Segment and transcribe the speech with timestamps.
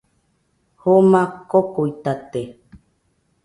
[0.81, 2.41] Joma kokuitate